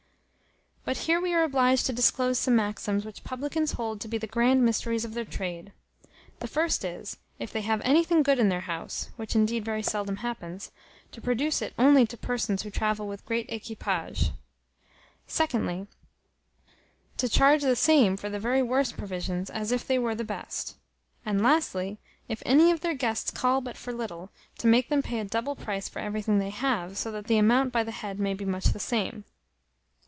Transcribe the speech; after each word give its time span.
But 0.83 0.97
here 1.05 1.21
we 1.21 1.31
are 1.33 1.43
obliged 1.43 1.85
to 1.85 1.93
disclose 1.93 2.39
some 2.39 2.55
maxims, 2.55 3.05
which 3.05 3.23
publicans 3.23 3.73
hold 3.73 4.01
to 4.01 4.07
be 4.07 4.17
the 4.17 4.25
grand 4.27 4.65
mysteries 4.65 5.05
of 5.05 5.13
their 5.13 5.23
trade. 5.23 5.71
The 6.39 6.47
first 6.47 6.83
is, 6.83 7.17
If 7.37 7.53
they 7.53 7.61
have 7.61 7.81
anything 7.85 8.23
good 8.23 8.39
in 8.39 8.49
their 8.49 8.61
house 8.61 9.11
(which 9.15 9.35
indeed 9.35 9.63
very 9.63 9.83
seldom 9.83 10.17
happens) 10.17 10.71
to 11.11 11.21
produce 11.21 11.61
it 11.61 11.75
only 11.77 12.07
to 12.07 12.17
persons 12.17 12.63
who 12.63 12.71
travel 12.71 13.07
with 13.07 13.25
great 13.27 13.45
equipages. 13.49 14.31
2dly, 15.29 15.85
To 17.17 17.29
charge 17.29 17.61
the 17.61 17.75
same 17.75 18.17
for 18.17 18.29
the 18.29 18.39
very 18.39 18.63
worst 18.63 18.97
provisions, 18.97 19.51
as 19.51 19.71
if 19.71 19.85
they 19.85 19.99
were 19.99 20.15
the 20.15 20.23
best. 20.25 20.75
And 21.23 21.43
lastly, 21.43 21.99
If 22.27 22.41
any 22.43 22.71
of 22.71 22.81
their 22.81 22.95
guests 22.95 23.29
call 23.29 23.61
but 23.61 23.77
for 23.77 23.93
little, 23.93 24.31
to 24.57 24.67
make 24.67 24.89
them 24.89 25.03
pay 25.03 25.19
a 25.19 25.25
double 25.25 25.55
price 25.55 25.87
for 25.87 25.99
everything 25.99 26.39
they 26.39 26.49
have; 26.49 26.97
so 26.97 27.11
that 27.11 27.27
the 27.27 27.37
amount 27.37 27.71
by 27.71 27.83
the 27.83 27.91
head 27.91 28.19
may 28.19 28.33
be 28.33 28.45
much 28.45 28.65
the 28.65 28.79
same. 28.79 29.25